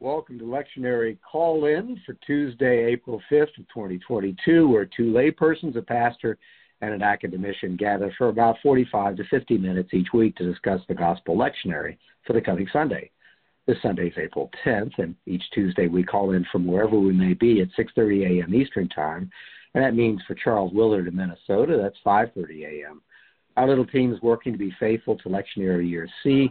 [0.00, 5.82] Welcome to Lectionary Call In for Tuesday, April 5th of 2022, where two laypersons, a
[5.82, 6.38] pastor,
[6.80, 10.94] and an academician gather for about 45 to 50 minutes each week to discuss the
[10.94, 13.10] Gospel Lectionary for the coming Sunday.
[13.66, 17.34] This Sunday is April 10th, and each Tuesday we call in from wherever we may
[17.34, 18.54] be at 6:30 a.m.
[18.54, 19.28] Eastern Time,
[19.74, 23.02] and that means for Charles Willard in Minnesota, that's 5:30 a.m.
[23.56, 26.50] Our little team is working to be faithful to Lectionary Year C.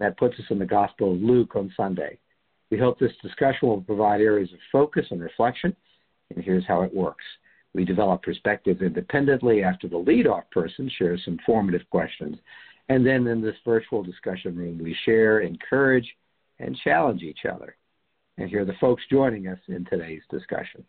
[0.00, 2.18] That puts us in the Gospel of Luke on Sunday.
[2.74, 5.76] We hope this discussion will provide areas of focus and reflection,
[6.34, 7.22] and here's how it works.
[7.72, 12.36] We develop perspectives independently after the lead-off person shares some formative questions,
[12.88, 16.16] and then in this virtual discussion room, we share, encourage,
[16.58, 17.76] and challenge each other.
[18.38, 20.84] And here are the folks joining us in today's discussion.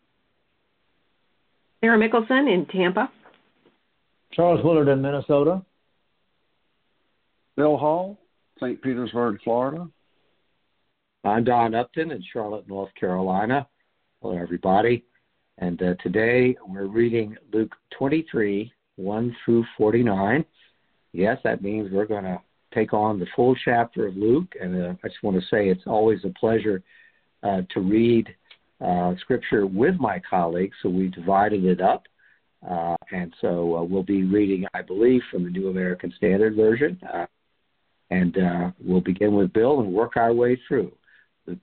[1.82, 3.12] Sarah Mickelson in Tampa.
[4.32, 5.64] Charles Willard in Minnesota.
[7.56, 8.18] Bill Hall,
[8.60, 8.82] St.
[8.82, 9.88] Petersburg, Florida.
[11.26, 13.68] I'm Don Upton in Charlotte, North Carolina.
[14.22, 15.04] Hello, everybody.
[15.58, 20.46] And uh, today we're reading Luke 23, 1 through 49.
[21.14, 22.40] Yes, that means we're going to
[22.76, 24.54] take on the full chapter of Luke.
[24.62, 26.84] And uh, I just want to say it's always a pleasure
[27.42, 28.28] uh, to read
[28.80, 30.78] uh, Scripture with my colleagues.
[30.84, 32.04] So we divided it up.
[32.70, 37.02] Uh, and so uh, we'll be reading, I believe, from the New American Standard Version.
[38.12, 38.38] and
[38.80, 40.92] we'll begin with Bill and work our way through.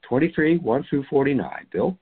[0.09, 1.51] 23, 1 through 49.
[1.73, 1.99] Bill?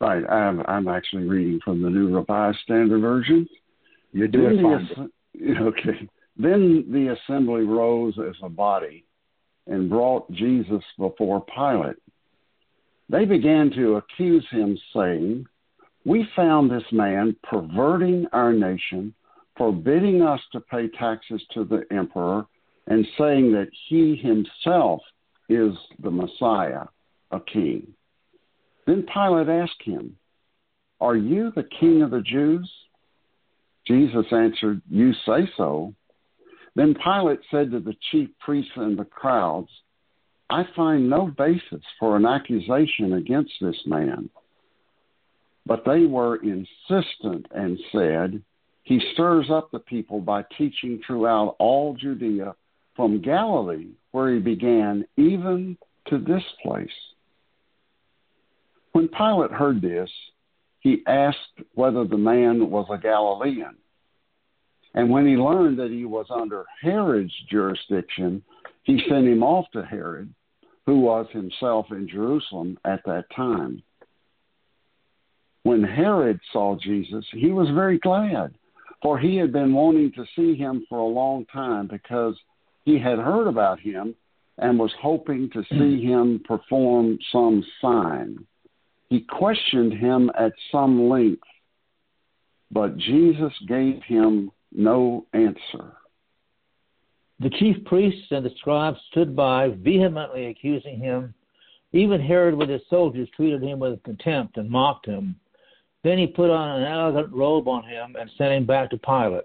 [0.00, 0.24] Right.
[0.28, 3.48] I'm, I'm actually reading from the New Revised Standard Version.
[4.12, 5.10] You're doing fine.
[5.60, 6.08] okay.
[6.36, 9.04] Then the assembly rose as a body
[9.66, 11.96] and brought Jesus before Pilate.
[13.08, 15.46] They began to accuse him, saying,
[16.04, 19.14] We found this man perverting our nation,
[19.56, 22.46] forbidding us to pay taxes to the emperor,
[22.86, 25.00] and saying that he himself
[25.48, 26.84] is the Messiah,
[27.30, 27.88] a king.
[28.86, 30.16] Then Pilate asked him,
[31.00, 32.70] Are you the king of the Jews?
[33.86, 35.94] Jesus answered, You say so.
[36.74, 39.70] Then Pilate said to the chief priests and the crowds,
[40.48, 44.30] I find no basis for an accusation against this man.
[45.64, 48.42] But they were insistent and said,
[48.84, 52.54] He stirs up the people by teaching throughout all Judea
[52.96, 55.76] from Galilee, where he began, even
[56.08, 56.88] to this place.
[58.92, 60.10] When Pilate heard this,
[60.80, 61.36] he asked
[61.74, 63.76] whether the man was a Galilean.
[64.94, 68.42] And when he learned that he was under Herod's jurisdiction,
[68.84, 70.32] he sent him off to Herod,
[70.86, 73.82] who was himself in Jerusalem at that time.
[75.64, 78.54] When Herod saw Jesus, he was very glad,
[79.02, 82.36] for he had been wanting to see him for a long time because
[82.86, 84.14] he had heard about him
[84.58, 88.38] and was hoping to see him perform some sign.
[89.10, 91.42] He questioned him at some length,
[92.70, 95.96] but Jesus gave him no answer.
[97.40, 101.34] The chief priests and the scribes stood by, vehemently accusing him.
[101.92, 105.36] Even Herod with his soldiers treated him with contempt and mocked him.
[106.02, 109.44] Then he put on an elegant robe on him and sent him back to Pilate.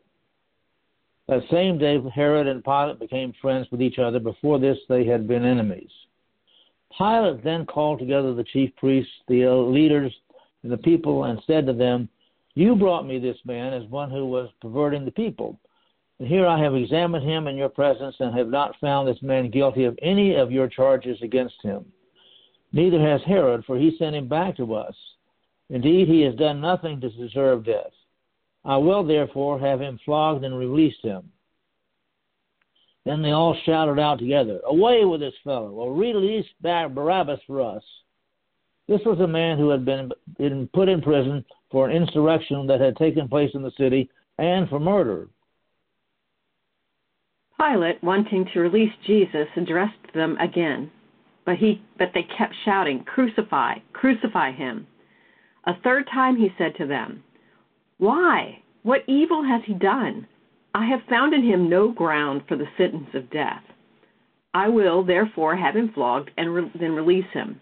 [1.31, 4.19] That same day, Herod and Pilate became friends with each other.
[4.19, 5.90] Before this, they had been enemies.
[6.97, 10.14] Pilate then called together the chief priests, the leaders,
[10.64, 12.09] and the people, and said to them,
[12.56, 15.58] You brought me this man as one who was perverting the people.
[16.20, 19.50] And here I have examined him in your presence and have not found this man
[19.52, 21.86] guilty of any of your charges against him.
[22.74, 24.96] Neither has Herod, for he sent him back to us.
[25.70, 27.94] Indeed, he has done nothing to deserve death.
[28.63, 31.31] I will therefore have him flogged and released him.
[33.05, 37.83] Then they all shouted out together, Away with this fellow, release Barabbas for us.
[38.88, 42.81] This was a man who had been, been put in prison for an insurrection that
[42.81, 45.29] had taken place in the city and for murder.
[47.59, 50.91] Pilate, wanting to release Jesus, addressed them again,
[51.45, 54.87] but he but they kept shouting, "Crucify, crucify him."
[55.66, 57.23] A third time he said to them,
[58.02, 58.58] why?
[58.82, 60.26] What evil has he done?
[60.74, 63.62] I have found in him no ground for the sentence of death.
[64.56, 67.62] I will therefore have him flogged and re- then release him.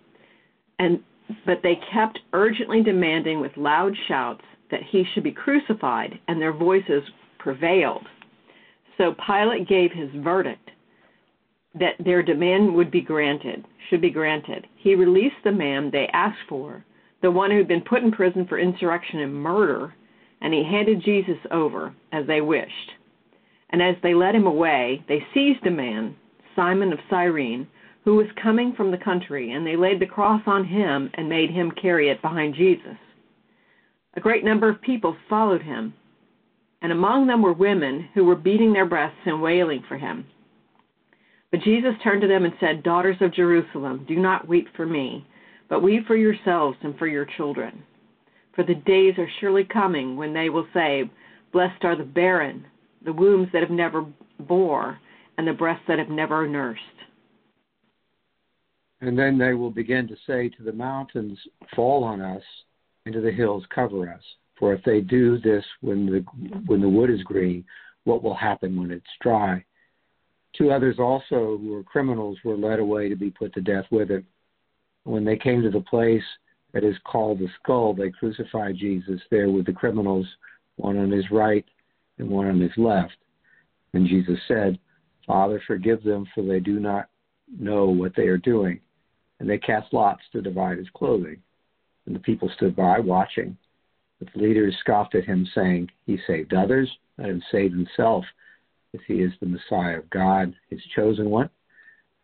[0.79, 1.03] And
[1.45, 6.53] but they kept urgently demanding with loud shouts that he should be crucified, and their
[6.53, 7.03] voices
[7.37, 8.07] prevailed.
[8.97, 10.71] So Pilate gave his verdict
[11.73, 14.67] that their demand would be granted, should be granted.
[14.77, 16.85] He released the man they asked for,
[17.21, 19.93] the one who had been put in prison for insurrection and murder,
[20.41, 22.91] and he handed Jesus over as they wished.
[23.69, 26.15] And as they led him away, they seized a man,
[26.55, 27.67] Simon of Cyrene,
[28.03, 31.51] who was coming from the country, and they laid the cross on him and made
[31.51, 32.97] him carry it behind Jesus.
[34.15, 35.93] A great number of people followed him,
[36.81, 40.25] and among them were women who were beating their breasts and wailing for him.
[41.51, 45.27] But Jesus turned to them and said, Daughters of Jerusalem, do not weep for me,
[45.67, 47.83] but weep for yourselves and for your children.
[48.55, 51.09] For the days are surely coming when they will say,
[51.51, 52.65] Blessed are the barren,
[53.03, 54.05] the wombs that have never
[54.39, 54.99] bore,
[55.37, 56.81] and the breasts that have never nursed.
[59.01, 61.39] And then they will begin to say to the mountains,
[61.75, 62.43] Fall on us,
[63.05, 64.21] and to the hills, Cover us.
[64.57, 66.19] For if they do this when the
[66.65, 67.63] when the wood is green,
[68.03, 69.63] what will happen when it's dry?
[70.57, 74.09] Two others also, who were criminals, were led away to be put to death with
[74.09, 74.25] him.
[75.03, 76.23] When they came to the place
[76.73, 80.27] that is called the skull, they crucified Jesus there with the criminals,
[80.75, 81.65] one on his right
[82.17, 83.15] and one on his left.
[83.93, 84.77] And Jesus said,
[85.25, 87.09] Father, forgive them, for they do not
[87.59, 88.79] know what they are doing.
[89.39, 91.37] And they cast lots to divide his clothing.
[92.05, 93.57] And the people stood by, watching.
[94.19, 98.25] But the leaders scoffed at him, saying, He saved others, let him save himself,
[98.93, 101.49] if he is the Messiah of God, his chosen one.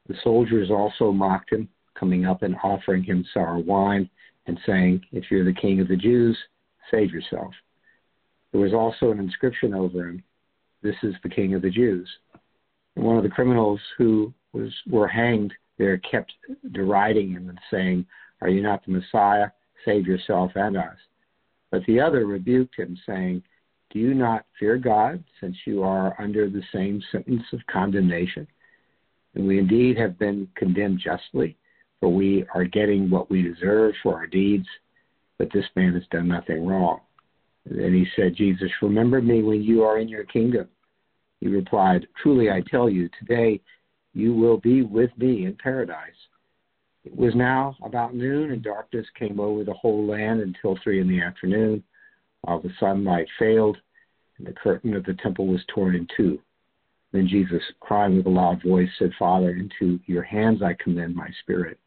[0.08, 4.10] The soldiers also mocked him, coming up and offering him sour wine,
[4.48, 6.38] and saying, If you're the king of the Jews,
[6.92, 7.54] save yourself.
[8.52, 10.24] There was also an inscription over him,
[10.82, 12.10] This is the king of the Jews.
[12.96, 16.34] And one of the criminals who was were hanged there kept
[16.72, 18.06] deriding him and saying,
[18.42, 19.50] Are you not the Messiah?
[19.84, 20.98] Save yourself and us.
[21.72, 23.44] But the other rebuked him, saying,
[23.90, 28.48] Do you not fear God, since you are under the same sentence of condemnation?
[29.34, 31.58] And we indeed have been condemned justly,
[32.00, 34.68] for we are getting what we deserve for our deeds,
[35.38, 37.00] but this man has done nothing wrong.
[37.66, 40.68] And then he said, Jesus, remember me when you are in your kingdom.
[41.40, 43.62] He replied, Truly I tell you, today
[44.14, 46.16] you will be with me in paradise.
[47.04, 51.08] It was now about noon, and darkness came over the whole land until three in
[51.08, 51.84] the afternoon,
[52.42, 53.78] while the sunlight failed,
[54.38, 56.40] and the curtain of the temple was torn in two.
[57.12, 61.30] Then Jesus, crying with a loud voice, said, Father, into your hands I commend my
[61.42, 61.80] spirit.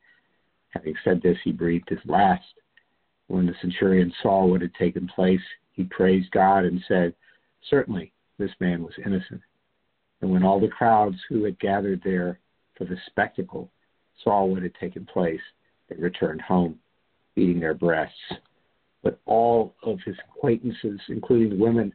[0.71, 2.45] Having said this, he breathed his last.
[3.29, 5.41] When the centurion saw what had taken place,
[5.73, 7.15] he praised God and said,
[7.69, 9.41] Certainly, this man was innocent.
[10.21, 12.41] And when all the crowds who had gathered there
[12.77, 13.71] for the spectacle
[14.23, 15.41] saw what had taken place,
[15.89, 16.79] they returned home,
[17.35, 18.17] beating their breasts.
[19.03, 21.93] But all of his acquaintances, including the women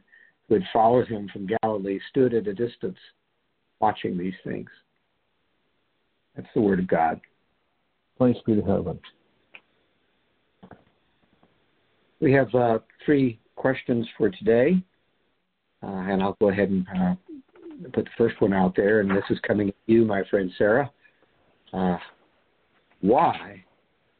[0.48, 2.98] who had followed him from Galilee, stood at a distance
[3.80, 4.70] watching these things.
[6.34, 7.20] That's the word of God.
[8.18, 8.98] Thanks be to heaven.
[12.20, 14.82] We have uh, three questions for today,
[15.82, 17.14] uh, and I'll go ahead and uh,
[17.92, 20.90] put the first one out there, and this is coming to you, my friend Sarah.
[21.72, 21.98] Uh,
[23.00, 23.64] why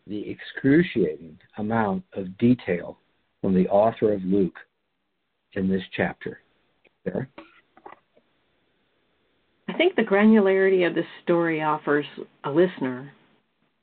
[0.07, 2.99] the excruciating amount of detail
[3.41, 4.59] from the author of Luke
[5.55, 6.41] in this chapter?
[7.05, 7.29] Sarah?
[9.69, 12.07] I think the granularity of this story offers
[12.45, 13.13] a listener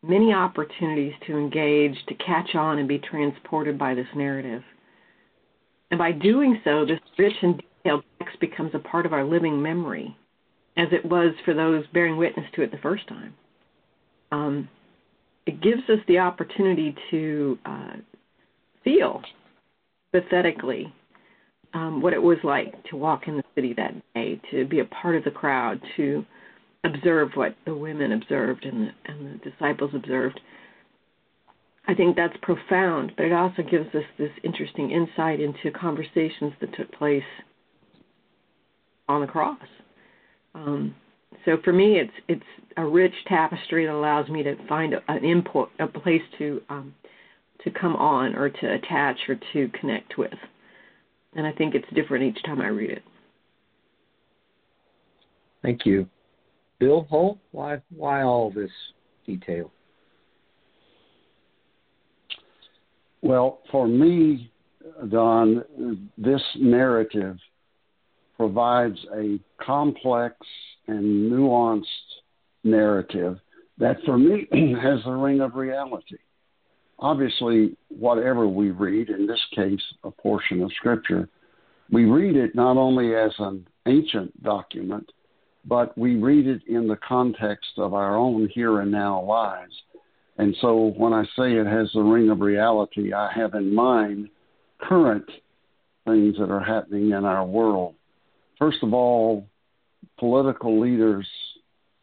[0.03, 4.63] many opportunities to engage, to catch on, and be transported by this narrative.
[5.91, 9.61] And by doing so, this rich and detailed text becomes a part of our living
[9.61, 10.15] memory,
[10.77, 13.33] as it was for those bearing witness to it the first time.
[14.31, 14.69] Um,
[15.45, 17.93] it gives us the opportunity to uh,
[18.83, 19.21] feel
[20.11, 20.93] pathetically
[21.73, 24.85] um, what it was like to walk in the city that day, to be a
[24.85, 26.25] part of the crowd, to
[26.83, 30.39] observe what the women observed and the, and the disciples observed.
[31.87, 36.75] I think that's profound, but it also gives us this interesting insight into conversations that
[36.75, 37.23] took place
[39.09, 39.57] on the cross.
[40.53, 40.95] Um,
[41.45, 42.43] so for me, it's it's
[42.77, 46.93] a rich tapestry that allows me to find an input, a place to um,
[47.63, 50.33] to come on or to attach or to connect with,
[51.35, 53.03] and I think it's different each time I read it.
[55.61, 56.07] Thank you,
[56.81, 57.37] Bill Hull.
[57.51, 58.71] Why why all this
[59.25, 59.71] detail?
[63.21, 64.51] Well, for me,
[65.09, 67.37] Don, this narrative
[68.35, 70.35] provides a complex
[70.87, 71.83] and nuanced
[72.63, 73.37] narrative
[73.77, 74.47] that for me
[74.81, 76.17] has the ring of reality.
[76.97, 81.29] Obviously, whatever we read, in this case, a portion of Scripture,
[81.91, 85.11] we read it not only as an ancient document,
[85.65, 89.73] but we read it in the context of our own here and now lives.
[90.37, 94.29] And so when I say it has the ring of reality, I have in mind
[94.79, 95.29] current
[96.05, 97.95] things that are happening in our world.
[98.57, 99.47] First of all,
[100.17, 101.27] political leaders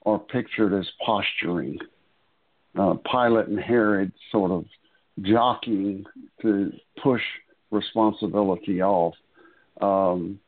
[0.06, 1.78] are pictured as posturing.
[2.78, 4.64] Uh, Pilate and Herod sort of
[5.22, 6.04] jockeying
[6.42, 6.72] to
[7.02, 7.22] push
[7.70, 9.14] responsibility off.
[9.80, 10.38] Um,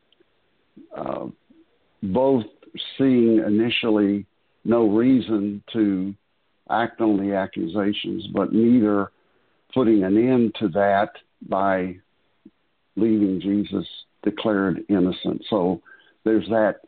[0.95, 1.27] uh,
[2.03, 2.45] both
[2.97, 4.25] seeing initially
[4.63, 6.13] no reason to
[6.69, 9.11] act on the accusations, but neither
[9.73, 11.09] putting an end to that
[11.49, 11.95] by
[12.95, 13.87] leaving Jesus
[14.23, 15.43] declared innocent.
[15.49, 15.81] So
[16.23, 16.81] there's that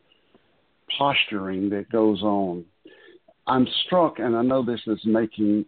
[0.96, 2.64] posturing that goes on.
[3.46, 5.66] I'm struck, and I know this is making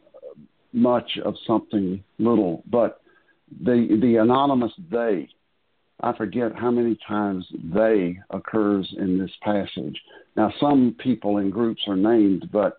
[0.73, 3.00] much of something little, but
[3.62, 5.28] the the anonymous they,
[6.00, 9.98] I forget how many times they occurs in this passage.
[10.36, 12.76] Now, some people in groups are named, but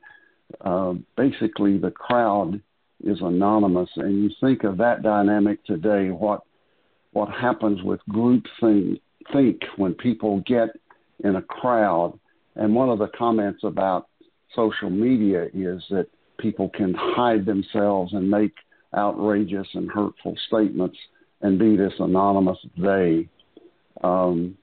[0.62, 2.62] uh, basically the crowd
[3.04, 3.90] is anonymous.
[3.96, 6.42] And you think of that dynamic today, what
[7.14, 9.00] what happens with group think,
[9.34, 10.70] think when people get
[11.24, 12.20] in a crowd.
[12.56, 14.08] And one of the comments about
[14.56, 16.08] social media is that
[16.38, 18.54] people can hide themselves and make
[18.96, 20.98] outrageous and hurtful statements
[21.42, 23.28] and be this anonymous they.
[24.04, 24.58] Um,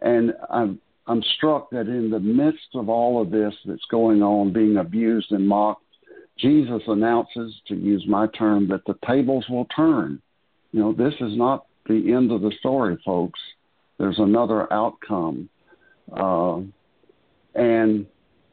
[0.00, 4.52] and I'm I'm struck that in the midst of all of this that's going on,
[4.52, 5.82] being abused and mocked,
[6.38, 10.20] Jesus announces, to use my term, that the tables will turn.
[10.70, 13.40] You know, this is not the end of the story, folks.
[13.98, 15.48] There's another outcome.
[16.12, 16.60] Uh,
[17.54, 18.06] and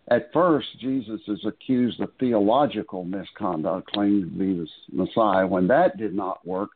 [0.09, 5.45] at first, Jesus is accused of theological misconduct, claiming to be the Messiah.
[5.45, 6.69] When that did not work,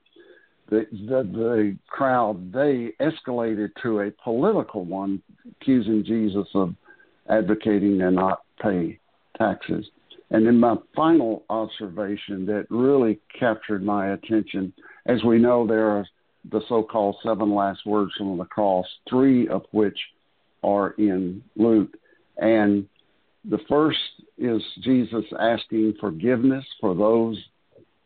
[0.73, 5.21] the, the, the crowd they escalated to a political one,
[5.61, 6.73] accusing Jesus of
[7.29, 8.99] advocating and not pay
[9.37, 9.85] taxes.
[10.31, 14.73] And then my final observation that really captured my attention,
[15.05, 16.05] as we know, there are
[16.51, 19.97] the so-called seven last words from the cross, three of which
[20.63, 21.91] are in Luke,
[22.37, 22.87] and
[23.45, 23.99] the first
[24.37, 27.37] is Jesus asking forgiveness for those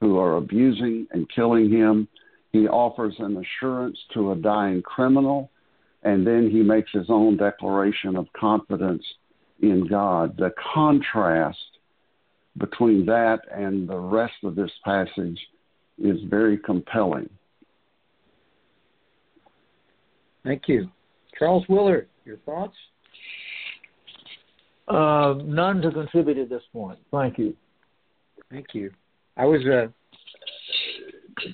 [0.01, 2.07] who are abusing and killing him.
[2.51, 5.51] He offers an assurance to a dying criminal,
[6.03, 9.03] and then he makes his own declaration of confidence
[9.61, 10.37] in God.
[10.37, 11.57] The contrast
[12.57, 15.39] between that and the rest of this passage
[15.99, 17.29] is very compelling.
[20.43, 20.89] Thank you.
[21.37, 22.75] Charles Willard, your thoughts?
[24.87, 26.97] Uh, none to contribute at this point.
[27.11, 27.53] Thank you.
[28.49, 28.91] Thank you.
[29.35, 29.87] I was uh,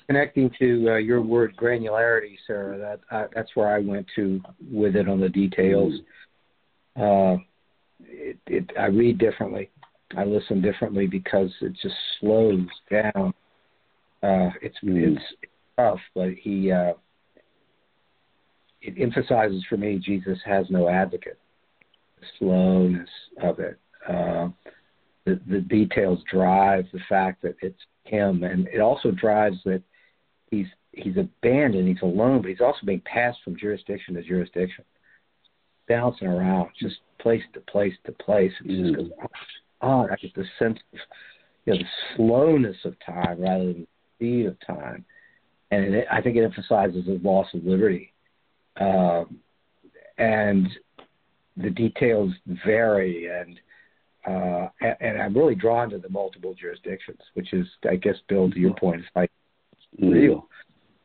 [0.06, 2.78] connecting to uh, your word granularity, Sarah.
[2.78, 5.94] That uh, that's where I went to with it on the details.
[6.96, 7.36] Uh,
[8.00, 9.70] it, it, I read differently.
[10.16, 13.34] I listen differently because it just slows down.
[14.22, 15.22] Uh, it's it's
[15.76, 16.92] tough, but he uh,
[18.80, 21.38] it emphasizes for me Jesus has no advocate
[22.20, 23.08] The slowness
[23.42, 23.78] of it.
[24.08, 24.48] Uh,
[25.24, 29.82] the, the details drive the fact that it's him, and it also drives that
[30.50, 34.84] he's he's abandoned, he's alone, but he's also being passed from jurisdiction to jurisdiction,
[35.88, 38.52] bouncing around, just place to place to place.
[38.64, 38.84] It mm.
[38.84, 39.10] just goes
[39.80, 40.10] on.
[40.10, 40.98] I get the sense of
[41.64, 45.04] you know the slowness of time rather than the speed of time,
[45.70, 48.12] and it, I think it emphasizes the loss of liberty.
[48.78, 49.38] Um,
[50.18, 50.68] and
[51.56, 52.32] the details
[52.64, 53.58] vary, and
[54.26, 54.68] uh,
[55.00, 58.70] and I'm really drawn to the multiple jurisdictions, which is, I guess, Bill, to your
[58.70, 58.78] mm-hmm.
[58.78, 59.30] point, it's like
[60.00, 60.48] real.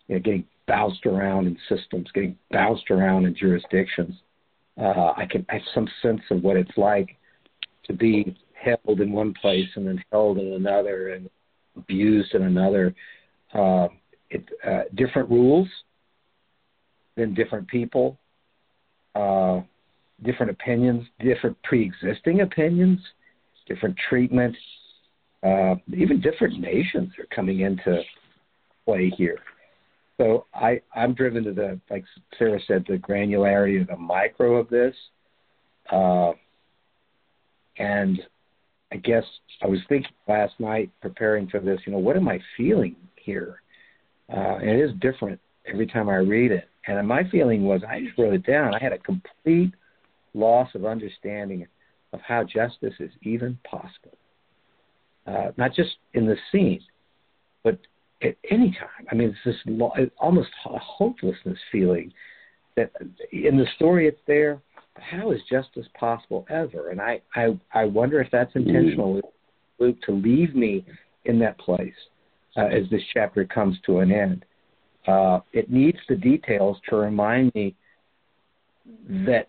[0.08, 4.16] You know, getting bounced around in systems, getting bounced around in jurisdictions.
[4.80, 7.18] Uh, I can I have some sense of what it's like
[7.86, 11.30] to be held in one place and then held in another and
[11.76, 12.96] abused in another.
[13.54, 13.88] Uh,
[14.30, 15.68] it, uh, different rules,
[17.16, 18.18] then different people.
[20.24, 23.00] Different opinions, different pre-existing opinions,
[23.68, 24.56] different treatment,
[25.44, 28.02] uh, even different nations are coming into
[28.86, 29.40] play here.
[30.18, 32.04] So I, I'm driven to the, like
[32.38, 34.94] Sarah said, the granularity of the micro of this.
[35.90, 36.32] Uh,
[37.78, 38.20] and
[38.92, 39.24] I guess
[39.62, 43.62] I was thinking last night, preparing for this, you know, what am I feeling here?
[44.32, 46.68] Uh, and it is different every time I read it.
[46.88, 48.76] And my feeling was, I just wrote it down.
[48.76, 49.74] I had a complete
[50.34, 51.68] loss of understanding
[52.14, 54.18] of how justice is even possible.
[55.28, 56.82] Uh, not just in the scene,
[57.64, 57.78] but
[58.24, 59.06] at any time.
[59.12, 62.12] I mean, it's this lo- almost hopelessness feeling
[62.76, 62.92] that
[63.32, 64.62] in the story it's there.
[64.96, 66.90] How is justice possible ever?
[66.90, 69.22] And I, I, I wonder if that's intentional,
[69.80, 70.86] Luke, to leave me
[71.26, 71.94] in that place
[72.58, 74.46] uh, as this chapter comes to an end.
[75.08, 77.76] Uh, it needs the details to remind me
[79.10, 79.48] that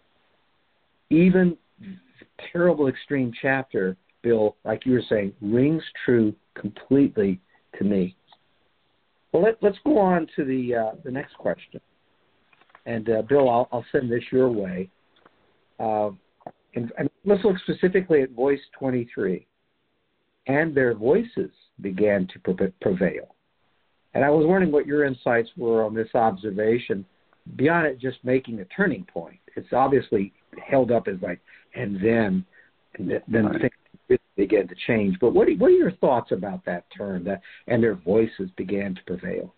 [1.10, 1.56] even
[2.52, 7.40] terrible extreme chapter, Bill, like you were saying, rings true completely
[7.78, 8.16] to me.
[9.32, 11.80] Well, let, us go on to the uh, the next question.
[12.86, 14.90] And uh, Bill, I'll, I'll, send this your way.
[15.78, 16.10] Uh,
[16.74, 19.46] and, and let's look specifically at voice 23.
[20.46, 21.50] And their voices
[21.80, 23.34] began to prevail.
[24.14, 27.04] And I was wondering what your insights were on this observation,
[27.56, 29.39] beyond it just making a turning point.
[29.56, 30.32] It's obviously
[30.64, 31.40] held up as like,
[31.74, 32.44] and then,
[32.98, 33.60] and then right.
[33.60, 35.16] things began to change.
[35.20, 37.24] But what are, what are your thoughts about that term?
[37.24, 39.54] That and their voices began to prevail.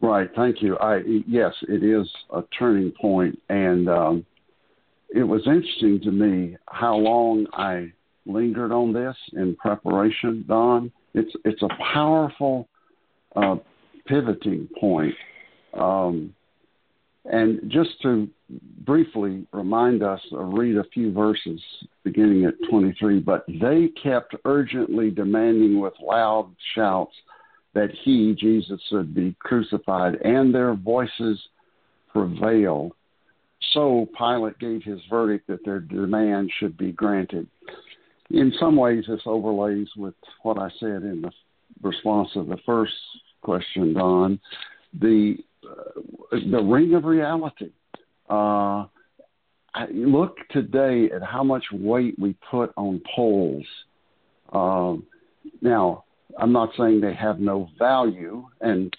[0.00, 0.30] Right.
[0.34, 0.78] Thank you.
[0.78, 4.26] I yes, it is a turning point, and um,
[5.10, 7.92] it was interesting to me how long I
[8.26, 10.92] lingered on this in preparation, Don.
[11.14, 12.68] It's it's a powerful
[13.36, 13.56] uh,
[14.06, 15.14] pivoting point.
[15.74, 16.34] Um,
[17.24, 18.28] and just to
[18.86, 21.60] briefly remind us, uh, read a few verses
[22.02, 23.20] beginning at 23.
[23.20, 27.14] But they kept urgently demanding with loud shouts
[27.74, 31.38] that he, Jesus, should be crucified, and their voices
[32.12, 32.92] prevailed.
[33.72, 37.46] So Pilate gave his verdict that their demand should be granted
[38.30, 41.30] in some ways, this overlays with what I said in the
[41.82, 42.92] response to the first
[43.42, 44.40] question, Don.
[45.00, 45.36] The
[46.30, 47.70] the ring of reality.
[48.28, 48.86] Uh,
[49.74, 53.64] I look today at how much weight we put on polls.
[54.52, 55.04] Um,
[55.60, 56.04] now,
[56.38, 58.94] I'm not saying they have no value, and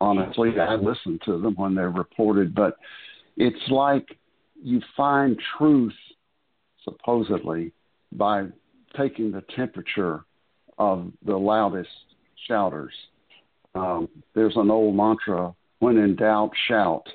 [0.00, 2.76] honestly, I listen to them when they're reported, but
[3.36, 4.06] it's like
[4.62, 5.94] you find truth,
[6.84, 7.72] supposedly,
[8.12, 8.46] by
[8.96, 10.24] taking the temperature
[10.78, 11.90] of the loudest
[12.48, 12.92] shouters.
[13.74, 17.08] Um, there's an old mantra: "When in doubt, shout."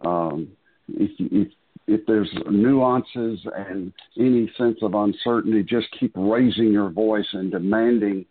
[0.00, 0.48] Um,
[0.88, 1.48] if, if
[1.86, 8.24] if there's nuances and any sense of uncertainty, just keep raising your voice and demanding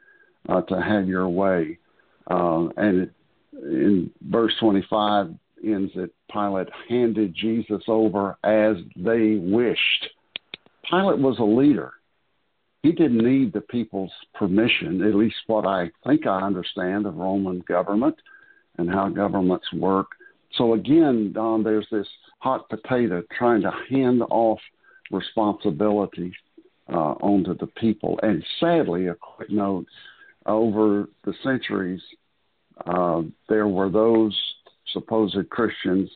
[0.50, 1.78] uh, to have your way.
[2.30, 3.12] Uh, and it,
[3.54, 10.10] in verse 25 ends that Pilate handed Jesus over as they wished.
[10.90, 11.94] Pilate was a leader
[12.84, 17.60] he didn't need the people's permission, at least what I think I understand of Roman
[17.68, 18.16] government
[18.78, 20.08] and how governments work.
[20.58, 22.08] So again, Don, there's this
[22.40, 24.60] hot potato trying to hand off
[25.12, 26.34] responsibility
[26.92, 28.20] uh, onto the people.
[28.24, 29.86] And sadly, a quick note
[30.46, 32.02] over the centuries,
[32.86, 34.38] uh, there were those
[34.92, 36.10] supposed Christians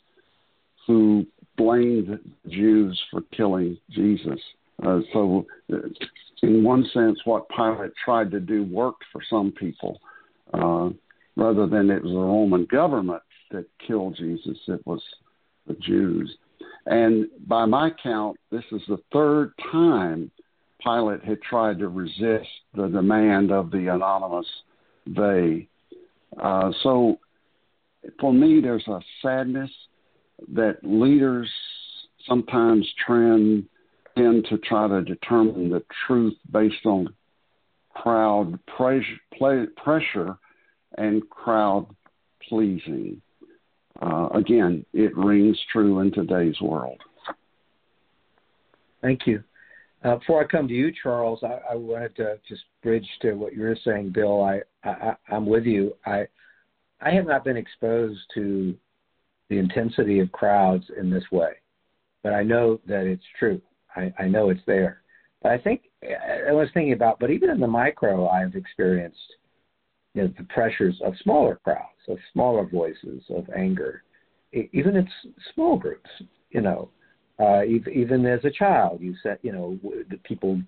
[0.87, 1.25] who
[1.57, 4.39] blamed Jews for killing Jesus.
[4.85, 5.77] Uh, so, uh,
[6.43, 9.99] in one sense, what Pilate tried to do worked for some people,
[10.53, 10.89] uh,
[11.36, 13.21] rather than it was the Roman government
[13.52, 15.02] that killed Jesus, it was
[15.67, 16.36] the Jews.
[16.86, 20.32] And by my count, this is the third time
[20.84, 24.45] Pilate had tried to resist the demand of the anonymous
[25.08, 25.67] they.
[26.41, 27.19] Uh, so,
[28.19, 29.71] for me, there's a sadness
[30.54, 31.50] that leaders
[32.28, 33.65] sometimes trend
[34.15, 37.13] tend to try to determine the truth based on
[37.95, 39.04] crowd pressure,
[39.78, 40.38] pressure
[40.97, 41.88] and crowd
[42.47, 43.21] pleasing.
[44.01, 46.99] Uh, again, it rings true in today's world.
[49.01, 49.43] Thank you.
[50.03, 53.53] Uh, before I come to you, Charles, I, I, wanted to just bridge to what
[53.53, 54.43] you were saying, Bill.
[54.43, 55.95] I, I, I'm with you.
[56.05, 56.27] I,
[57.01, 58.75] I have not been exposed to
[59.49, 61.53] the intensity of crowds in this way,
[62.23, 63.62] but I know that it's true.
[63.95, 65.01] I, I know it's there.
[65.41, 69.36] But I think I was thinking about, but even in the micro, I've experienced
[70.15, 74.04] you know, the pressures of smaller crowds, of smaller voices, of anger,
[74.54, 75.08] even in
[75.54, 76.10] small groups.
[76.49, 76.89] You know,
[77.38, 79.78] uh, even as a child, you said, you know,
[80.10, 80.62] the people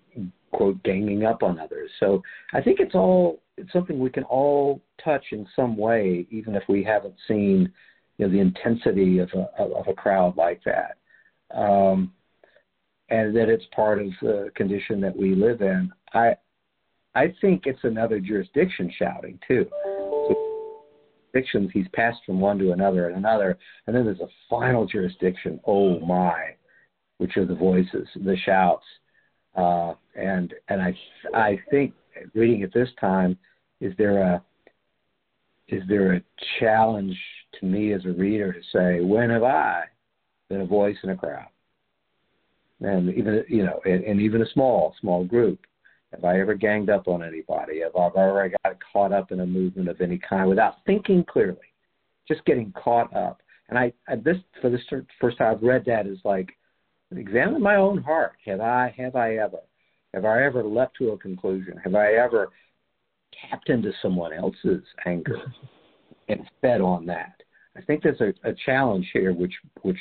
[0.52, 1.90] quote ganging up on others.
[2.00, 2.22] So
[2.54, 6.64] I think it's all it's something we can all touch in some way, even if
[6.68, 7.72] we haven't seen,
[8.18, 10.98] you know, the intensity of a of a crowd like that.
[11.58, 12.12] Um,
[13.10, 15.90] and that it's part of the condition that we live in.
[16.14, 16.36] I
[17.18, 19.66] I think it's another jurisdiction shouting too.
[19.72, 20.36] So
[21.34, 25.60] jurisdictions he's passed from one to another and another, and then there's a final jurisdiction.
[25.66, 26.56] Oh my,
[27.18, 28.86] which are the voices, the shouts,
[29.56, 30.96] uh, and and I
[31.34, 31.94] I think
[32.36, 33.36] reading it this time,
[33.82, 34.44] is there a
[35.70, 36.22] is there a
[36.60, 37.18] challenge
[37.60, 39.86] to me as a reader to say when have I
[40.50, 41.48] been a voice in a crowd?
[42.82, 45.60] and even you know, and, and even a small small group.
[46.14, 47.82] Have I ever ganged up on anybody?
[47.82, 51.58] Have I ever got caught up in a movement of any kind without thinking clearly?
[52.28, 53.42] Just getting caught up.
[53.70, 54.82] And I, I this for this
[55.20, 56.50] first time I've read that is like
[57.16, 58.34] examine my own heart.
[58.46, 59.60] Have I have I ever
[60.14, 61.78] have I ever leapt to a conclusion?
[61.84, 62.50] Have I ever
[63.50, 65.42] tapped into someone else's anger
[66.30, 67.42] and fed on that?
[67.76, 70.00] I think there's a, a challenge here which which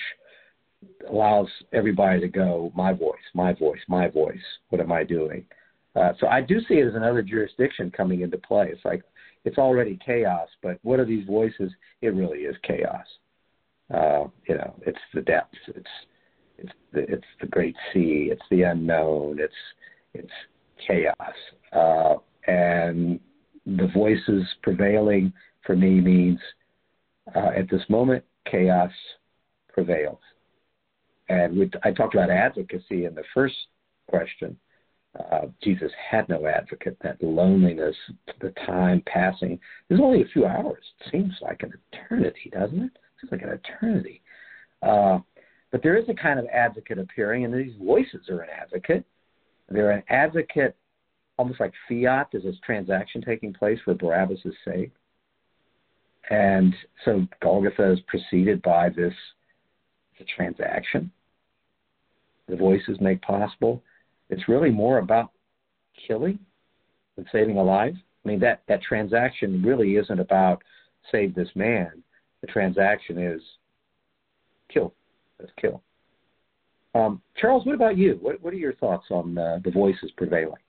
[1.11, 4.39] allows everybody to go, my voice, my voice, my voice.
[4.69, 5.45] What am I doing?
[5.97, 8.69] Uh, so I do see it as another jurisdiction coming into play.
[8.71, 9.03] It's like
[9.45, 11.71] it's already chaos, but what are these voices?
[12.03, 13.07] It really is chaos.
[13.93, 15.59] Uh, you know, it's the depths.
[15.69, 15.87] It's
[16.59, 18.29] it's the, it's the great sea.
[18.31, 19.39] It's the unknown.
[19.39, 19.55] It's
[20.15, 20.33] it's
[20.87, 21.15] chaos.
[21.73, 23.21] Uh, and
[23.65, 25.33] the voices prevailing
[25.65, 26.39] for me means
[27.35, 28.91] uh, at this moment chaos
[29.73, 30.21] prevails.
[31.29, 33.57] And we, I talked about advocacy in the first
[34.09, 34.57] question.
[35.19, 36.97] Uh, Jesus had no advocate.
[37.03, 37.97] That loneliness,
[38.41, 39.59] the time passing.
[39.89, 40.83] There's only a few hours.
[41.01, 42.93] It seems like an eternity, doesn't it?
[42.95, 44.23] It seems like an eternity.
[44.83, 45.19] Uh,
[45.71, 49.05] but there is a kind of advocate appearing, and these voices are an advocate.
[49.69, 50.77] They're an advocate,
[51.39, 52.29] almost like fiat.
[52.31, 54.93] There's this transaction taking place where Barabbas is saved.
[56.31, 56.75] And
[57.05, 59.15] so Golgotha is preceded by this
[60.35, 61.11] transaction
[62.49, 63.83] the voices make possible.
[64.31, 65.31] It's really more about
[66.07, 66.39] killing
[67.17, 67.95] than saving a life.
[68.25, 70.63] I mean, that, that transaction really isn't about
[71.13, 72.03] save this man.
[72.41, 73.41] The transaction is
[74.73, 74.93] kill.
[75.39, 75.83] Let's kill.
[76.95, 78.19] Um, Charles, what about you?
[78.21, 80.61] What, what are your thoughts on uh, the voices prevailing?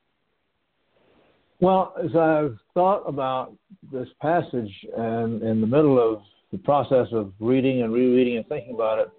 [1.60, 3.54] Well, as I've thought about
[3.92, 8.76] this passage and in the middle of the process of reading and rereading and thinking
[8.76, 9.12] about it,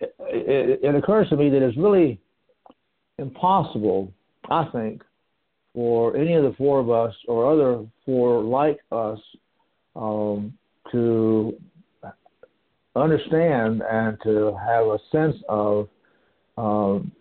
[0.00, 2.20] it, it, occurs to me that it's really
[3.18, 4.12] impossible,
[4.50, 5.02] I think,
[5.74, 9.18] for any of the four of us or other four like us
[9.94, 10.52] um,
[10.92, 11.54] to
[12.96, 15.88] understand and to have a sense of
[16.56, 17.12] um,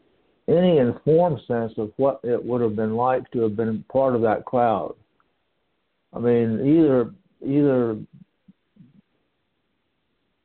[0.47, 4.21] any informed sense of what it would have been like to have been part of
[4.21, 4.95] that crowd.
[6.13, 7.11] I mean, either
[7.45, 7.97] either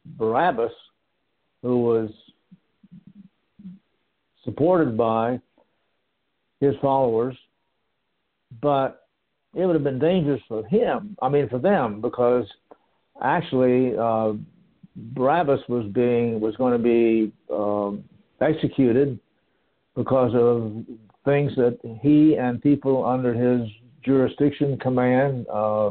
[0.04, 0.72] Barabbas
[1.62, 2.10] who was
[4.44, 5.40] supported by
[6.60, 7.36] his followers,
[8.60, 9.06] but
[9.54, 11.16] it would have been dangerous for him.
[11.20, 12.46] I mean, for them, because
[13.22, 14.32] actually uh,
[14.96, 18.04] Barabbas was being was going to be um,
[18.40, 19.18] executed
[19.94, 20.84] because of
[21.24, 23.68] things that he and people under his
[24.04, 25.90] jurisdiction, command, uh,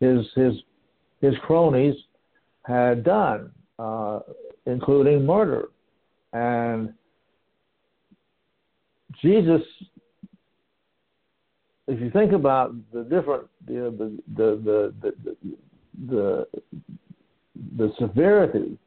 [0.00, 0.54] his his
[1.20, 1.94] his cronies
[2.64, 4.20] had done uh,
[4.66, 5.68] including murder.
[6.32, 6.92] And
[9.22, 9.62] Jesus,
[11.86, 15.36] if you think about the different, you know, the, the, the,
[16.08, 16.46] the,
[17.76, 18.78] the, severity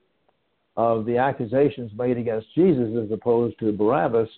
[0.77, 4.29] of the accusations made against Jesus as opposed to Barabbas,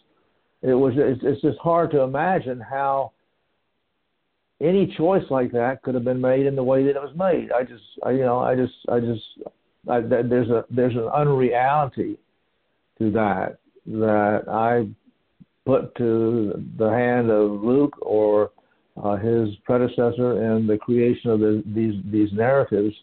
[0.61, 3.11] it was it's, it's just hard to imagine how
[4.61, 7.51] any choice like that could have been made in the way that it was made.
[7.51, 9.23] I just, I, you know, I just, I just,
[9.89, 12.17] I, there's a there's an unreality
[12.99, 14.87] to that that I
[15.65, 18.51] put to the hand of Luke or
[19.01, 22.95] uh, his predecessor in the creation of the, these these narratives.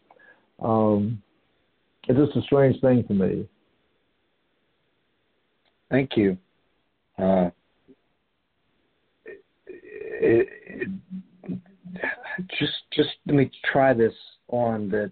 [0.60, 1.22] Um,
[2.08, 3.48] it's just a strange thing to me.
[5.90, 6.36] Thank you.
[7.18, 7.50] Uh,
[9.26, 10.88] it, it,
[12.58, 14.12] just just let me try this
[14.48, 15.10] on that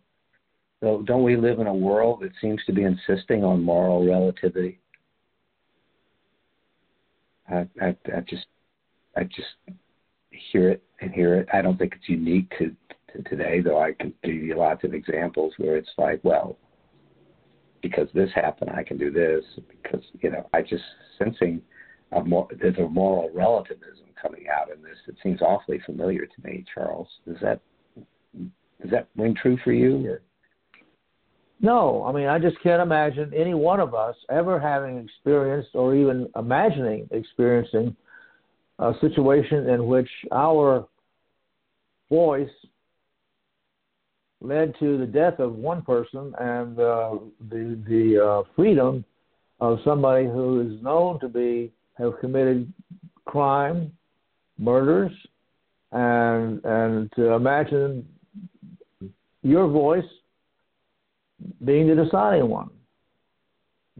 [0.82, 4.78] don't we live in a world that seems to be insisting on moral relativity?
[7.50, 8.46] I, I, I just,
[9.16, 9.76] I just
[10.52, 11.48] hear it and hear it.
[11.52, 12.74] I don't think it's unique to,
[13.12, 13.80] to today, though.
[13.80, 16.58] I can give you lots of examples where it's like, well,
[17.82, 19.44] because this happened, I can do this.
[19.68, 20.84] Because you know, I just
[21.18, 21.62] sensing
[22.12, 24.96] a more there's a moral relativism coming out in this.
[25.06, 27.08] It seems awfully familiar to me, Charles.
[27.26, 27.60] Does that
[28.80, 30.06] does that ring true for you?
[30.08, 30.22] Or?
[31.60, 35.94] No, I mean, I just can't imagine any one of us ever having experienced or
[35.94, 37.96] even imagining experiencing
[38.78, 40.86] a situation in which our
[42.10, 42.50] voice
[44.42, 47.16] led to the death of one person and uh,
[47.48, 49.02] the the uh, freedom
[49.60, 52.70] of somebody who is known to be have committed
[53.24, 53.90] crime,
[54.58, 55.12] murders,
[55.92, 58.06] and and to imagine
[59.42, 60.04] your voice
[61.64, 62.70] being the deciding one.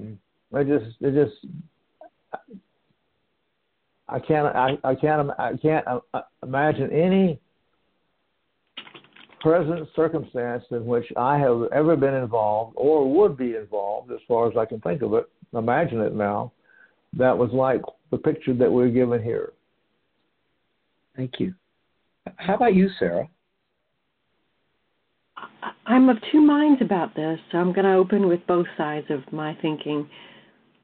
[0.00, 0.16] Mm.
[0.54, 1.36] I just, it just,
[4.08, 7.40] I can't, I, I can't, I can't uh, uh, imagine any
[9.40, 14.48] present circumstance in which I have ever been involved or would be involved, as far
[14.48, 16.52] as I can think of it, imagine it now,
[17.16, 19.52] that was like the picture that we're given here.
[21.16, 21.54] Thank you.
[22.36, 23.28] How about you, Sarah?
[25.86, 29.20] I'm of two minds about this, so I'm going to open with both sides of
[29.32, 30.08] my thinking.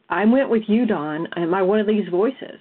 [0.09, 1.27] I went with you, Don.
[1.37, 2.61] Am I one of these voices?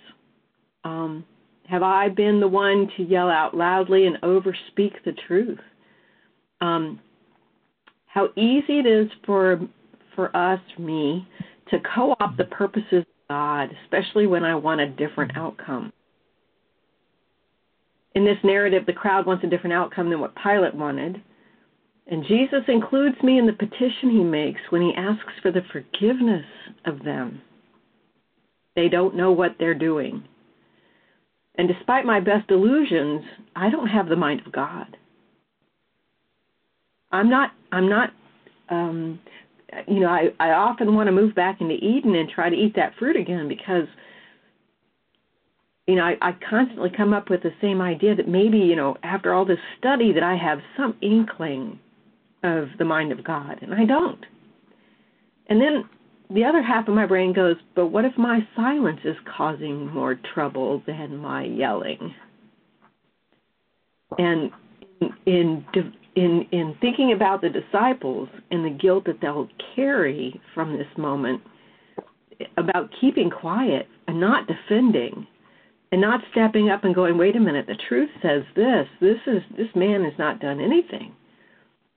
[0.84, 1.24] Um,
[1.68, 5.60] have I been the one to yell out loudly and overspeak the truth?
[6.62, 7.00] Um,
[8.08, 9.60] how easy it is for
[10.16, 11.26] for us, me,
[11.70, 15.94] to co-opt the purposes of God, especially when I want a different outcome.
[18.14, 21.22] In this narrative, the crowd wants a different outcome than what Pilate wanted.
[22.08, 26.46] And Jesus includes me in the petition he makes when he asks for the forgiveness
[26.86, 27.42] of them.
[28.76, 30.24] They don't know what they're doing.
[31.56, 33.22] And despite my best illusions,
[33.56, 34.98] I don't have the mind of God.
[37.12, 38.12] I'm not I'm not
[38.70, 39.20] um
[39.88, 42.76] you know, I, I often want to move back into Eden and try to eat
[42.76, 43.88] that fruit again because
[45.88, 48.98] you know, I, I constantly come up with the same idea that maybe, you know,
[49.04, 51.80] after all this study that I have some inkling
[52.44, 54.26] of the mind of God, and I don't.
[55.48, 55.84] And then
[56.30, 60.20] the other half of my brain goes, but what if my silence is causing more
[60.34, 62.14] trouble than my yelling?
[64.18, 64.52] And
[65.26, 65.66] in
[66.16, 71.42] in in thinking about the disciples and the guilt that they'll carry from this moment
[72.58, 75.28] about keeping quiet and not defending
[75.92, 79.42] and not stepping up and going wait a minute the truth says this this is
[79.56, 81.14] this man has not done anything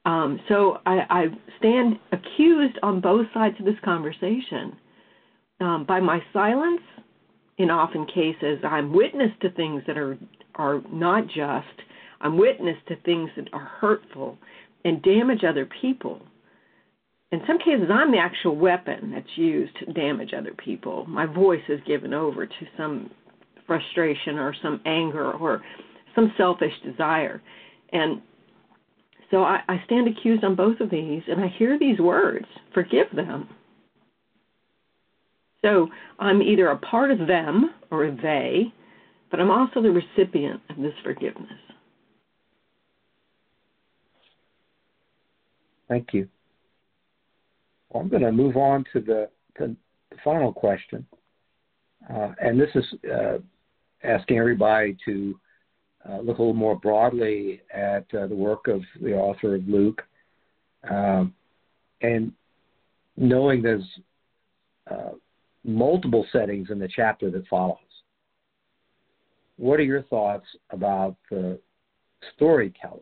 [0.04, 1.24] um, so I, I
[1.58, 4.76] stand accused on both sides of this conversation
[5.60, 6.82] um, by my silence.
[7.56, 10.18] In often cases, I'm witness to things that are
[10.56, 11.82] are not just.
[12.20, 14.38] I'm witness to things that are hurtful
[14.84, 16.20] and damage other people.
[17.32, 21.04] In some cases, I'm the actual weapon that's used to damage other people.
[21.06, 23.10] My voice is given over to some
[23.66, 25.62] frustration or some anger or
[26.14, 27.42] some selfish desire.
[27.92, 28.22] And
[29.34, 33.08] so I, I stand accused on both of these, and I hear these words forgive
[33.16, 33.48] them.
[35.60, 35.88] So
[36.20, 38.72] I'm either a part of them or they,
[39.32, 41.50] but I'm also the recipient of this forgiveness.
[45.88, 46.28] Thank you.
[47.90, 49.74] Well, I'm going to move on to the, to
[50.10, 51.04] the final question.
[52.08, 53.38] Uh, and this is uh,
[54.04, 55.34] asking everybody to
[56.08, 60.02] uh, look a little more broadly at uh, the work of the author of Luke,
[60.90, 61.34] um,
[62.02, 62.32] and
[63.16, 63.84] knowing there's
[64.90, 65.12] uh,
[65.64, 67.78] multiple settings in the chapter that follows.
[69.56, 71.58] What are your thoughts about the
[72.34, 73.00] storytelling,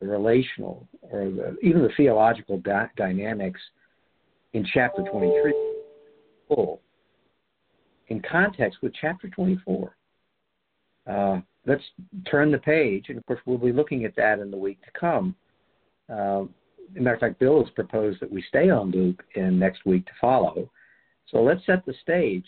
[0.00, 3.60] the relational, or the, even the theological di- dynamics
[4.52, 5.54] in chapter 23,
[6.48, 6.80] full,
[8.08, 9.96] in context with chapter 24?
[11.06, 11.84] Uh, let's
[12.30, 14.98] turn the page, and of course we'll be looking at that in the week to
[14.98, 15.34] come.
[16.08, 19.58] Uh, as a matter of fact, Bill has proposed that we stay on Luke in
[19.58, 20.70] next week to follow.
[21.28, 22.46] So let's set the stage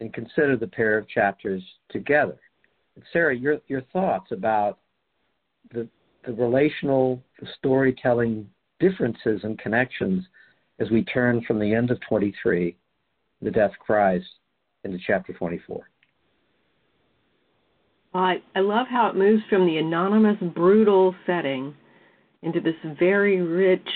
[0.00, 2.38] and consider the pair of chapters together.
[2.96, 4.78] And Sarah, your your thoughts about
[5.72, 5.88] the
[6.24, 8.48] the relational, the storytelling
[8.78, 10.24] differences and connections
[10.78, 12.76] as we turn from the end of 23,
[13.42, 14.26] the death of Christ,
[14.84, 15.89] into chapter 24.
[18.12, 21.74] I, I love how it moves from the anonymous, brutal setting
[22.42, 23.88] into this very rich,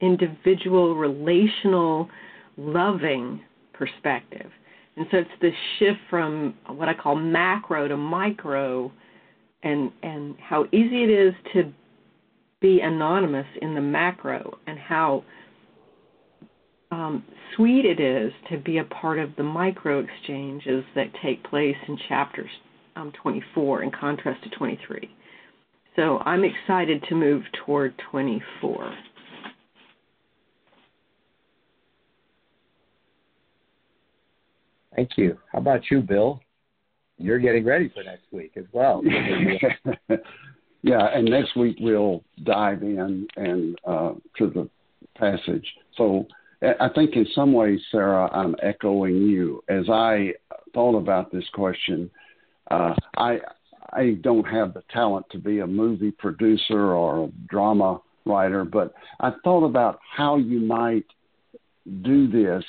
[0.00, 2.08] individual, relational,
[2.56, 4.50] loving perspective.
[4.96, 8.92] And so it's this shift from what I call macro to micro,
[9.62, 11.72] and and how easy it is to
[12.60, 15.24] be anonymous in the macro, and how
[16.90, 17.24] um,
[17.56, 21.98] sweet it is to be a part of the micro exchanges that take place in
[22.08, 22.50] chapters
[22.96, 25.10] um, 24 in contrast to 23.
[25.96, 28.94] So I'm excited to move toward 24.
[34.94, 35.38] Thank you.
[35.50, 36.40] How about you, Bill?
[37.18, 39.02] You're getting ready for next week as well.
[40.82, 44.68] yeah, and next week we'll dive in and uh, to the
[45.16, 45.66] passage.
[45.96, 46.26] So
[46.62, 50.32] I think in some ways, Sarah, I'm echoing you as I
[50.74, 52.10] thought about this question.
[52.72, 52.94] Uh,
[53.30, 53.32] I
[54.02, 57.90] I don't have the talent to be a movie producer or a drama
[58.24, 58.88] writer, but
[59.26, 61.08] I thought about how you might
[62.12, 62.64] do this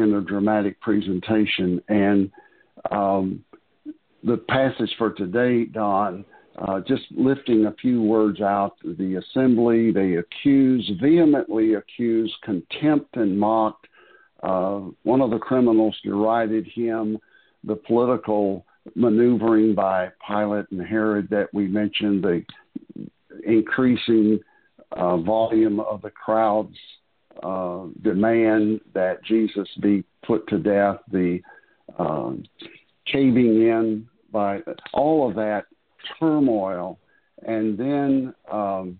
[0.00, 1.68] in a dramatic presentation.
[1.88, 2.18] And
[2.90, 3.44] um,
[4.30, 6.24] the passage for today, Don,
[6.62, 13.32] uh, just lifting a few words out the assembly, they accuse, vehemently accuse, contempt, and
[13.38, 13.86] mocked
[14.42, 17.18] Uh, one of the criminals derided him.
[17.64, 22.44] The political maneuvering by Pilate and Herod that we mentioned, the
[23.44, 24.40] increasing
[24.92, 26.76] uh, volume of the crowd's
[27.42, 31.40] uh, demand that Jesus be put to death, the
[31.98, 32.44] um,
[33.10, 34.60] caving in by
[34.92, 35.66] all of that
[36.18, 36.98] turmoil,
[37.46, 38.98] and then um,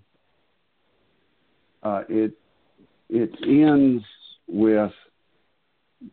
[1.83, 2.33] uh, it
[3.11, 4.05] it ends
[4.47, 4.93] with,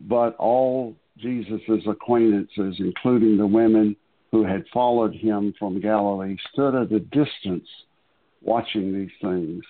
[0.02, 3.96] but all Jesus' acquaintances, including the women
[4.32, 7.68] who had followed him from Galilee, stood at a distance
[8.42, 9.64] watching these things.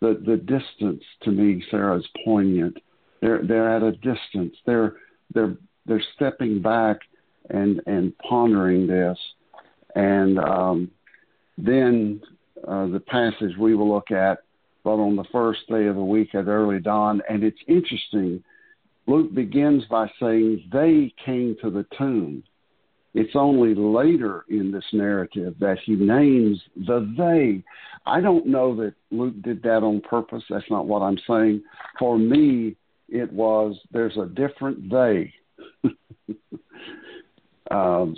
[0.00, 2.76] The the distance to me, Sarah, is poignant.
[3.20, 4.54] They're they're at a distance.
[4.66, 4.96] They're
[5.34, 6.98] they're they're stepping back
[7.50, 9.18] and and pondering this,
[9.94, 10.90] and um,
[11.58, 12.20] then
[12.66, 14.38] uh, the passage we will look at,
[14.84, 18.42] but on the first day of the week at early dawn, and it's interesting.
[19.06, 22.42] Luke begins by saying they came to the tomb.
[23.14, 27.64] It's only later in this narrative that he names the they.
[28.04, 30.42] I don't know that Luke did that on purpose.
[30.50, 31.62] That's not what I'm saying.
[31.98, 32.76] For me,
[33.08, 35.32] it was there's a different they.
[37.70, 38.16] um,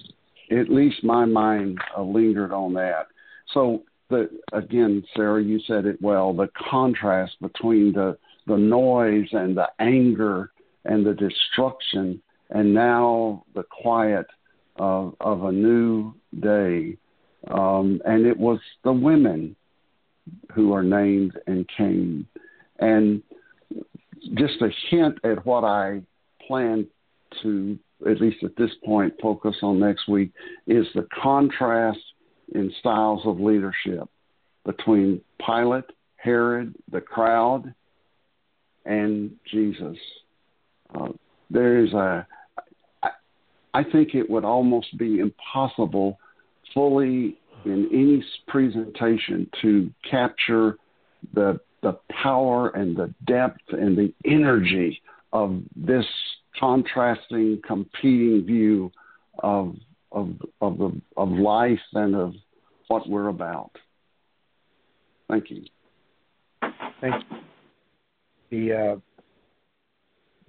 [0.50, 3.06] at least my mind uh, lingered on that.
[3.54, 6.32] So the again, Sarah, you said it well.
[6.32, 10.50] The contrast between the the noise and the anger
[10.88, 12.20] and the destruction,
[12.50, 14.26] and now the quiet
[14.76, 16.96] of of a new day.
[17.48, 19.54] Um, and it was the women
[20.52, 22.26] who are named and came.
[22.80, 23.22] And
[24.34, 26.02] just a hint at what I
[26.46, 26.86] plan
[27.42, 30.32] to, at least at this point, focus on next week
[30.66, 32.00] is the contrast
[32.54, 34.08] in styles of leadership
[34.64, 35.84] between Pilate,
[36.16, 37.72] Herod, the crowd,
[38.84, 39.96] and Jesus.
[40.94, 41.08] Uh,
[41.50, 42.26] there is a,
[43.02, 43.10] I,
[43.74, 46.18] I think it would almost be impossible
[46.74, 50.78] fully in any presentation to capture
[51.34, 55.00] the the power and the depth and the energy
[55.32, 56.06] of this
[56.58, 58.90] contrasting, competing view
[59.40, 59.76] of
[60.12, 62.34] of of the, of life and of
[62.88, 63.70] what we're about.
[65.28, 65.64] Thank you.
[67.00, 67.38] Thank you.
[68.50, 68.96] The uh,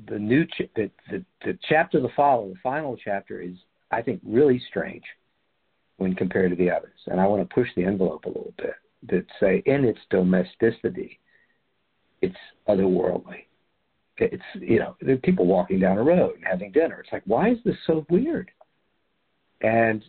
[0.07, 3.55] the new ch- the, the the chapter the follow the final chapter is
[3.91, 5.03] I think really strange
[5.97, 8.75] when compared to the others, and I want to push the envelope a little bit
[9.09, 11.19] that say in its domesticity,
[12.21, 12.35] it's
[12.67, 13.45] otherworldly.
[14.17, 16.99] It's you know there are people walking down a road and having dinner.
[17.01, 18.51] It's like why is this so weird?
[19.61, 20.03] And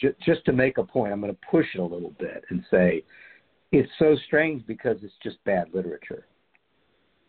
[0.00, 2.64] ju- just to make a point, I'm going to push it a little bit and
[2.70, 3.04] say
[3.72, 6.26] it's so strange because it's just bad literature.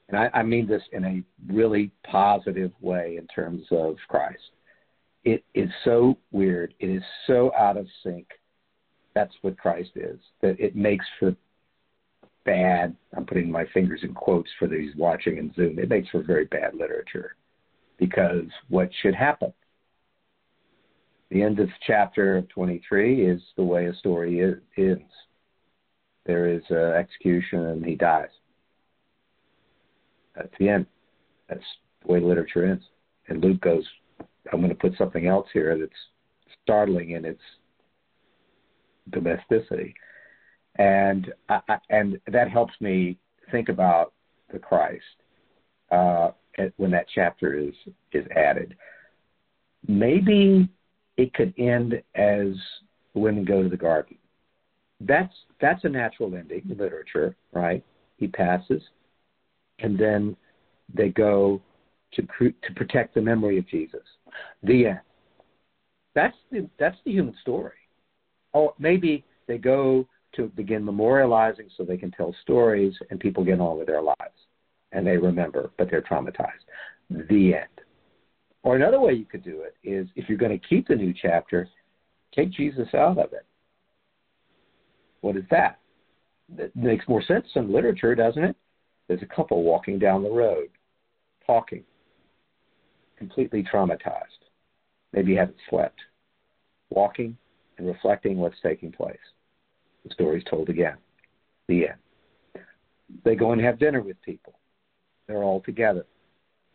[0.10, 4.52] And I, I mean this in a really positive way in terms of Christ.
[5.24, 6.74] It is so weird.
[6.80, 8.28] It is so out of sync.
[9.16, 10.20] That's what Christ is.
[10.42, 11.36] That it makes for
[12.46, 12.96] bad.
[13.16, 15.80] I'm putting my fingers in quotes for these watching in Zoom.
[15.80, 17.36] It makes for very bad literature
[17.98, 19.54] because what should happen?
[21.30, 24.42] The end of chapter 23 is the way a story
[24.78, 25.04] ends.
[26.26, 28.30] There is an execution and he dies.
[30.36, 30.86] That's the end.
[31.50, 31.64] That's
[32.06, 32.84] the way literature ends.
[33.28, 33.86] And Luke goes,
[34.52, 35.92] I'm going to put something else here that's
[36.64, 37.42] startling in its
[39.10, 39.94] domesticity,
[40.76, 43.18] and I, and that helps me
[43.52, 44.14] think about
[44.52, 45.04] the Christ
[45.92, 46.32] uh,
[46.78, 47.74] when that chapter is
[48.12, 48.76] is added.
[49.88, 50.70] Maybe
[51.18, 52.54] it could end as
[53.14, 54.18] women go to the garden.
[55.02, 57.84] That's that's a natural ending in literature, right?
[58.18, 58.82] He passes,
[59.84, 60.36] and then
[60.94, 61.62] they go
[62.14, 64.02] to to protect the memory of Jesus.
[64.64, 65.00] The end.
[66.16, 67.74] That's the that's the human story.
[68.54, 73.60] Or maybe they go to begin memorializing so they can tell stories and people get
[73.60, 74.18] on with their lives
[74.92, 76.66] and they remember, but they're traumatized.
[77.10, 77.68] The end.
[78.64, 81.14] Or another way you could do it is if you're going to keep the new
[81.20, 81.68] chapter,
[82.34, 83.46] take Jesus out of it.
[85.22, 85.80] What is that?
[86.56, 88.56] That makes more sense in literature, doesn't it?
[89.08, 90.70] There's a couple walking down the road,
[91.46, 91.84] talking,
[93.18, 94.44] completely traumatized.
[95.12, 96.00] Maybe haven't slept,
[96.90, 97.38] walking
[97.78, 99.18] and reflecting what's taking place.
[100.04, 100.98] The story's told again.
[101.68, 102.66] The end.
[103.24, 104.54] They go and have dinner with people.
[105.28, 106.06] They're all together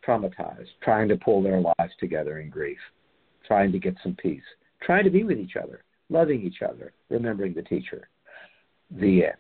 [0.08, 2.78] traumatized, trying to pull their lives together in grief,
[3.46, 4.42] trying to get some peace,
[4.82, 8.08] trying to be with each other, loving each other, remembering the teacher.
[8.90, 9.34] The end.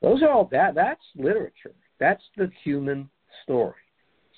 [0.00, 1.74] Those are all that that's literature.
[1.98, 3.08] That's the human
[3.42, 3.74] story.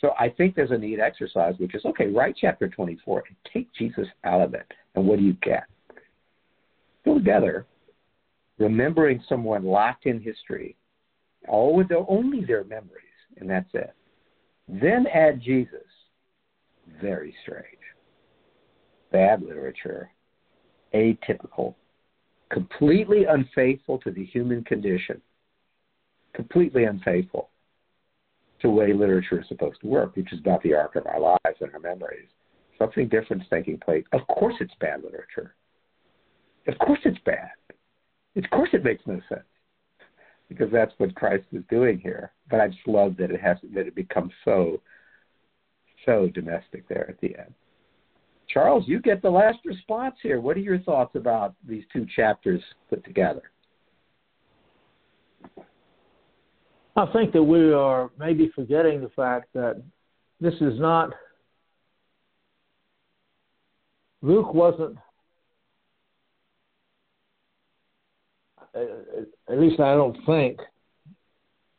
[0.01, 3.73] So I think there's a neat exercise, which is okay, write chapter 24 and take
[3.75, 4.67] Jesus out of it.
[4.95, 5.65] And what do you get?
[7.05, 7.67] Go together,
[8.59, 10.77] remembering someone locked in history,
[11.49, 13.05] all with their, only their memories,
[13.39, 13.95] and that's it.
[14.69, 15.79] Then add Jesus.
[17.01, 17.67] Very strange.
[19.13, 20.11] Bad literature,
[20.95, 21.75] atypical,
[22.51, 25.21] completely unfaithful to the human condition,
[26.35, 27.51] completely unfaithful
[28.61, 31.21] to the way literature is supposed to work, which is about the arc of our
[31.21, 32.29] lives and our memories.
[32.79, 34.05] Something different is taking place.
[34.13, 35.55] Of course, it's bad literature.
[36.67, 37.51] Of course, it's bad.
[38.37, 39.45] Of course, it makes no sense
[40.49, 42.33] because that's what Christ is doing here.
[42.51, 44.81] But I just love that it has that it becomes so
[46.07, 47.55] so domestic there at the end.
[48.49, 50.41] Charles, you get the last response here.
[50.41, 53.43] What are your thoughts about these two chapters put together?
[56.97, 59.83] I think that we are maybe forgetting the fact that
[60.41, 61.11] this is not,
[64.23, 64.97] Luke wasn't,
[68.75, 70.59] at least I don't think,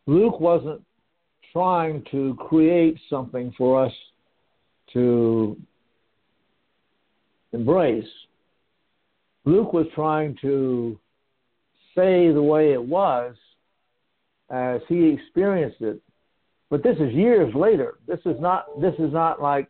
[0.07, 0.82] Luke wasn't
[1.51, 3.93] trying to create something for us
[4.93, 5.57] to
[7.51, 8.07] embrace.
[9.45, 10.97] Luke was trying to
[11.95, 13.36] say the way it was
[14.52, 15.99] as he experienced it.
[16.70, 17.95] But this is years later.
[18.08, 19.68] This is not this is not like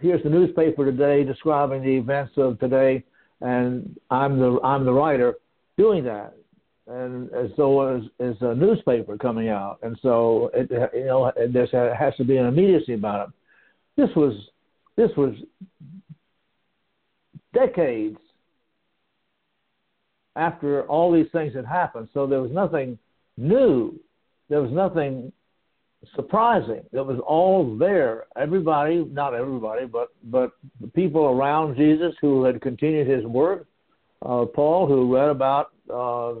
[0.00, 3.02] here's the newspaper today describing the events of today
[3.40, 5.34] and I'm the I'm the writer
[5.76, 6.34] doing that.
[6.88, 11.94] And as though as, as a newspaper coming out, and so it, you know there
[11.94, 13.34] has to be an immediacy about it.
[13.96, 14.34] This was
[14.96, 15.34] this was
[17.52, 18.18] decades
[20.36, 22.08] after all these things had happened.
[22.14, 22.98] So there was nothing
[23.36, 23.98] new.
[24.48, 25.32] There was nothing
[26.14, 26.82] surprising.
[26.92, 28.26] It was all there.
[28.36, 33.66] Everybody, not everybody, but but the people around Jesus who had continued his work.
[34.22, 36.34] Uh, Paul, who read about, uh,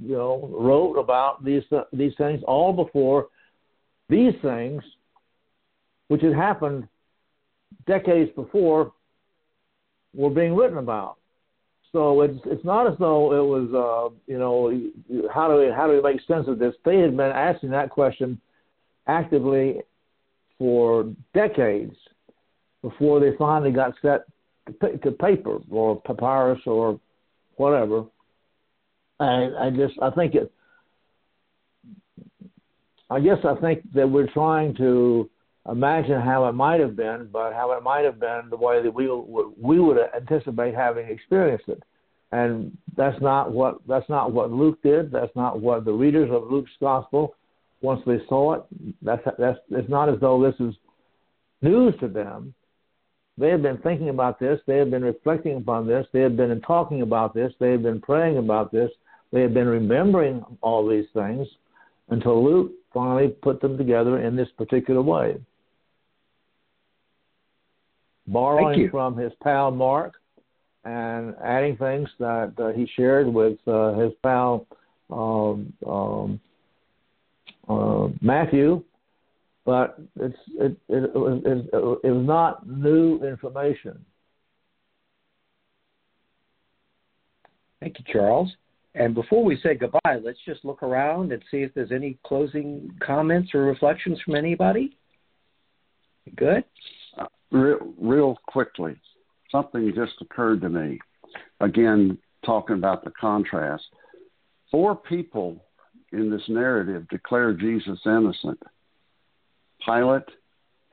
[0.00, 3.28] you know, wrote about these these things all before
[4.08, 4.82] these things,
[6.08, 6.86] which had happened
[7.86, 8.92] decades before,
[10.14, 11.16] were being written about.
[11.92, 14.72] So it's it's not as though it was uh, you know
[15.32, 16.74] how do we how do we make sense of this?
[16.84, 18.40] They had been asking that question
[19.06, 19.82] actively
[20.58, 21.94] for decades
[22.80, 24.22] before they finally got set
[24.80, 26.98] to paper or papyrus or
[27.56, 28.04] whatever.
[29.20, 30.50] I I just I think it.
[33.10, 35.28] I guess I think that we're trying to
[35.70, 38.92] imagine how it might have been, but how it might have been the way that
[38.92, 41.82] we we would anticipate having experienced it.
[42.32, 45.12] And that's not what that's not what Luke did.
[45.12, 47.34] That's not what the readers of Luke's gospel,
[47.80, 48.62] once they saw it,
[49.02, 50.74] that's that's it's not as though this is
[51.60, 52.54] news to them.
[53.38, 54.60] They have been thinking about this.
[54.66, 56.06] They have been reflecting upon this.
[56.12, 57.52] They have been talking about this.
[57.58, 58.90] They have been praying about this.
[59.32, 61.46] They have been remembering all these things
[62.10, 65.36] until Luke finally put them together in this particular way
[68.32, 70.14] borrowing from his pal Mark
[70.84, 74.66] and adding things that uh, he shared with uh, his pal
[75.10, 76.40] um, um,
[77.68, 78.82] uh, Matthew,
[79.64, 84.04] but it's it, it, it, was, it, it was not new information.
[87.80, 88.50] Thank you, Charles.
[88.94, 92.90] And before we say goodbye, let's just look around and see if there's any closing
[93.04, 94.96] comments or reflections from anybody.
[96.36, 96.64] Good?
[97.52, 98.96] Real, real quickly,
[99.50, 100.98] something just occurred to me.
[101.60, 103.84] Again, talking about the contrast.
[104.70, 105.62] Four people
[106.12, 108.58] in this narrative declare Jesus innocent
[109.84, 110.28] Pilate,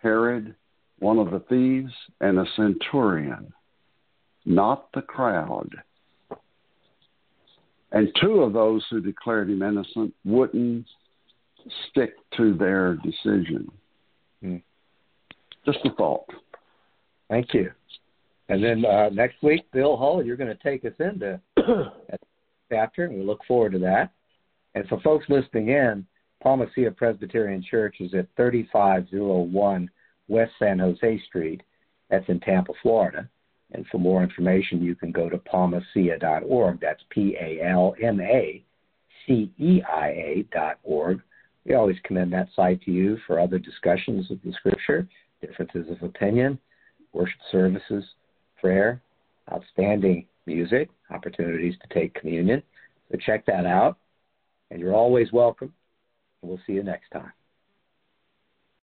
[0.02, 0.56] Herod,
[1.00, 3.54] one of the thieves, and a centurion,
[4.46, 5.70] not the crowd.
[7.92, 10.86] And two of those who declared him innocent wouldn't
[11.90, 13.72] stick to their decision.
[14.42, 14.58] Hmm.
[15.66, 16.26] Just a thought.
[17.30, 17.72] Thank you.
[18.50, 22.20] And then uh, next week, Bill Hull, you're going to take us into that
[22.72, 24.12] chapter, and we look forward to that.
[24.76, 26.06] And for folks listening in,
[26.42, 29.90] Palma Ceia Presbyterian Church is at 3501
[30.28, 31.62] West San Jose Street.
[32.10, 33.30] That's in Tampa, Florida.
[33.72, 36.80] And for more information, you can go to palmaceia.org.
[36.82, 38.64] That's P A L M A
[39.28, 41.22] C E I A dot org.
[41.66, 45.08] We always commend that site to you for other discussions of the scripture,
[45.42, 46.58] differences of opinion,
[47.14, 48.04] worship services,
[48.60, 49.02] prayer,
[49.52, 52.62] outstanding music, opportunities to take communion.
[53.12, 53.98] So check that out.
[54.72, 55.74] And you're always welcome.
[56.42, 57.32] We'll see you next time.